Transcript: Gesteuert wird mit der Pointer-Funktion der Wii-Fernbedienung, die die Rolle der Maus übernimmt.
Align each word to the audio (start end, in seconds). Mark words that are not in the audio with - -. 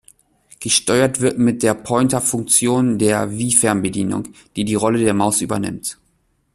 Gesteuert 0.59 1.21
wird 1.21 1.37
mit 1.37 1.61
der 1.61 1.75
Pointer-Funktion 1.75 2.97
der 2.97 3.29
Wii-Fernbedienung, 3.37 4.29
die 4.55 4.65
die 4.65 4.73
Rolle 4.73 4.97
der 4.97 5.13
Maus 5.13 5.41
übernimmt. 5.41 5.99